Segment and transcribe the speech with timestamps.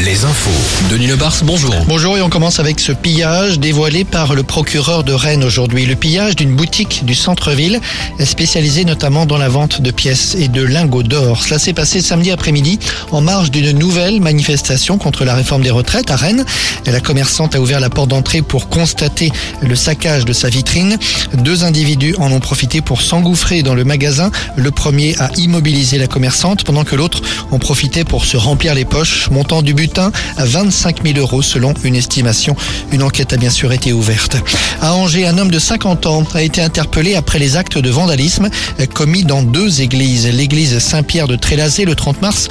[0.00, 0.50] Les infos.
[0.90, 1.74] Denis Lebars, bonjour.
[1.86, 5.84] Bonjour et on commence avec ce pillage dévoilé par le procureur de Rennes aujourd'hui.
[5.84, 7.78] Le pillage d'une boutique du centre-ville
[8.24, 11.42] spécialisée notamment dans la vente de pièces et de lingots d'or.
[11.42, 12.78] Cela s'est passé samedi après-midi
[13.10, 16.46] en marge d'une nouvelle manifestation contre la réforme des retraites à Rennes.
[16.86, 20.96] La commerçante a ouvert la porte d'entrée pour constater le saccage de sa vitrine.
[21.34, 24.30] Deux individus en ont profité pour s'engouffrer dans le magasin.
[24.56, 28.86] Le premier a immobilisé la commerçante pendant que l'autre en profitait pour se remplir les
[28.86, 29.28] poches,
[29.60, 32.56] du butin à 25 000 euros selon une estimation.
[32.90, 34.36] Une enquête a bien sûr été ouverte.
[34.80, 38.48] À Angers, un homme de 50 ans a été interpellé après les actes de vandalisme
[38.94, 40.26] commis dans deux églises.
[40.26, 42.48] L'église Saint-Pierre de Trélazé le 30 mars,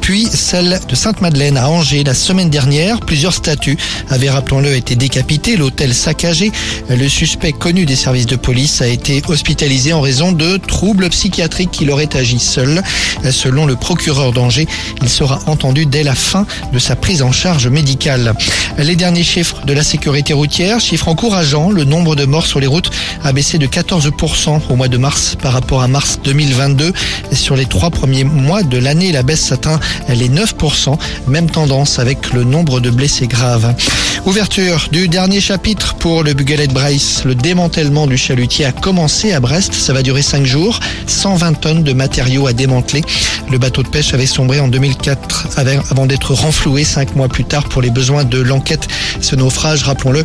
[0.00, 3.00] puis celle de Sainte-Madeleine à Angers la semaine dernière.
[3.00, 3.76] Plusieurs statues
[4.08, 6.50] avaient, rappelons-le, été décapitées, l'hôtel saccagé.
[6.88, 11.72] Le suspect connu des services de police a été hospitalisé en raison de troubles psychiatriques
[11.72, 12.82] qu'il aurait agi seul.
[13.30, 14.68] Selon le procureur d'Angers,
[15.02, 16.27] il sera entendu dès la fin
[16.72, 18.34] de sa prise en charge médicale.
[18.76, 22.66] Les derniers chiffres de la sécurité routière, chiffres encourageants, le nombre de morts sur les
[22.66, 22.90] routes
[23.24, 26.92] a baissé de 14% au mois de mars par rapport à mars 2022.
[27.32, 32.32] sur les trois premiers mois de l'année, la baisse atteint les 9%, même tendance avec
[32.32, 33.74] le nombre de blessés graves.
[34.26, 37.24] Ouverture du dernier chapitre pour le Bugalet Brace.
[37.24, 39.72] Le démantèlement du chalutier a commencé à Brest.
[39.72, 40.80] Ça va durer 5 jours.
[41.06, 43.02] 120 tonnes de matériaux à démanteler.
[43.50, 45.58] Le bateau de pêche avait sombré en 2004
[45.90, 48.88] avant d'être renfloué 5 mois plus tard pour les besoins de l'enquête.
[49.20, 50.24] Ce naufrage, rappelons-le,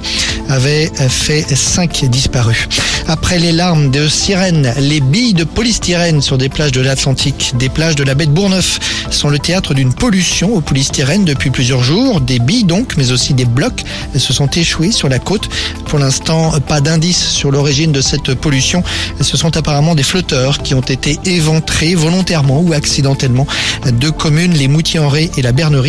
[0.49, 2.67] avait fait 5 disparus.
[3.07, 7.69] Après les larmes de sirènes, les billes de polystyrène sur des plages de l'Atlantique, des
[7.69, 8.79] plages de la baie de Bourgneuf
[9.11, 12.21] sont le théâtre d'une pollution au polystyrène depuis plusieurs jours.
[12.21, 13.83] Des billes donc, mais aussi des blocs
[14.17, 15.49] se sont échoués sur la côte.
[15.85, 18.83] Pour l'instant, pas d'indice sur l'origine de cette pollution.
[19.19, 23.45] Ce sont apparemment des flotteurs qui ont été éventrés volontairement ou accidentellement.
[23.93, 25.82] Deux communes, les Moutiers-en-Ré et la Bernerie,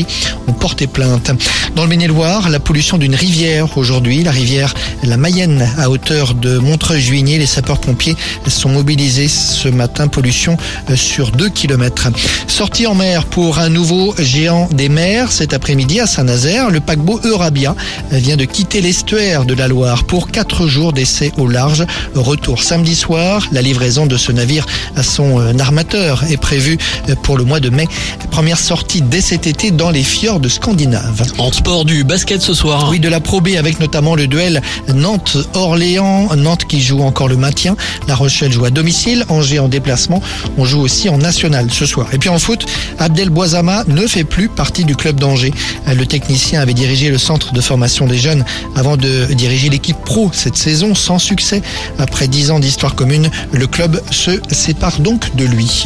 [0.49, 1.31] ont porté plainte.
[1.77, 6.59] Dans le Maine-et-Loire, la pollution d'une rivière aujourd'hui, la rivière la Mayenne à hauteur de
[6.59, 7.39] Montreuil-Juigné.
[7.39, 10.09] Les sapeurs-pompiers sont mobilisés ce matin.
[10.09, 10.57] Pollution
[10.95, 12.09] sur 2 km.
[12.47, 16.71] Sortie en mer pour un nouveau géant des mers cet après-midi à Saint-Nazaire.
[16.71, 17.75] Le paquebot Eurabia
[18.11, 21.85] vient de quitter l'estuaire de la Loire pour 4 jours d'essai au large.
[22.15, 23.47] Retour samedi soir.
[23.53, 24.67] La livraison de ce navire
[24.97, 26.79] à son armateur est prévue
[27.23, 27.87] pour le mois de mai.
[28.31, 31.31] Première sortie dès cet été dans les fjords scandinaves.
[31.37, 32.89] En sport du basket ce soir.
[32.91, 36.35] Oui, de la Pro B avec notamment le duel Nantes-Orléans.
[36.37, 37.77] Nantes qui joue encore le maintien.
[38.09, 39.27] La Rochelle joue à domicile.
[39.29, 40.23] Angers en déplacement.
[40.57, 42.07] On joue aussi en national ce soir.
[42.15, 42.65] Et puis en foot,
[42.99, 45.53] Abdel Boisama ne fait plus partie du club d'Angers.
[45.87, 48.47] Le technicien avait dirigé le centre de formation des jeunes
[48.77, 51.61] avant de diriger l'équipe pro cette saison sans succès.
[51.99, 55.85] Après 10 ans d'histoire commune, le club se sépare donc de lui.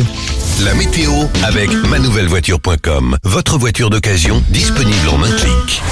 [0.64, 1.12] La météo
[1.44, 3.16] avec manouvellevoiture.com.
[3.22, 5.82] Votre voiture d'occasion disponible en un clic.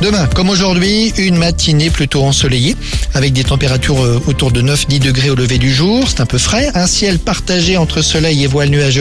[0.00, 2.74] Demain, comme aujourd'hui, une matinée plutôt ensoleillée
[3.14, 6.08] avec des températures autour de 9-10 degrés au lever du jour.
[6.08, 6.70] C'est un peu frais.
[6.74, 9.00] Un ciel partagé entre soleil et voile nuageux.